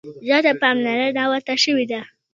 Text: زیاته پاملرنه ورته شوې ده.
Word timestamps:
زیاته 0.25 0.51
پاملرنه 0.61 1.23
ورته 1.31 1.53
شوې 1.63 1.85
ده. 1.91 2.01